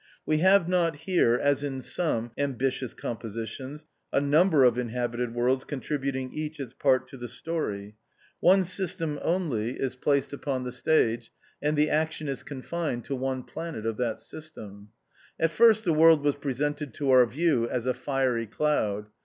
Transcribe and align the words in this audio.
We 0.25 0.39
have 0.39 0.67
not 0.67 0.95
here 1.05 1.35
as 1.35 1.63
in 1.63 1.83
some 1.83 2.31
ambitious 2.35 2.95
compositions, 2.95 3.85
a 4.11 4.19
num 4.19 4.49
ber 4.49 4.63
of 4.63 4.79
inhabited 4.79 5.35
worlds 5.35 5.63
contributing 5.63 6.33
each 6.33 6.59
its 6.59 6.73
part 6.73 7.07
to 7.09 7.17
the 7.17 7.27
story. 7.27 7.97
One 8.39 8.63
system 8.63 9.19
only 9.21 9.79
is 9.79 9.95
placed 9.95 10.31
THE 10.31 10.37
OUTCAST. 10.37 10.41
35 10.41 10.41
upon 10.55 10.63
the 10.63 10.71
stage, 10.71 11.31
and 11.61 11.77
the 11.77 11.91
action 11.91 12.27
is 12.27 12.41
confined 12.41 13.05
to 13.05 13.15
one 13.15 13.43
planet 13.43 13.85
of 13.85 13.97
that 13.97 14.17
system. 14.17 14.89
At 15.39 15.51
first 15.51 15.85
the 15.85 15.93
world 15.93 16.23
was 16.23 16.35
presented 16.37 16.95
to 16.95 17.11
our 17.11 17.27
view 17.27 17.69
as 17.69 17.85
a 17.85 17.93
fiery 17.93 18.47
cloud. 18.47 19.05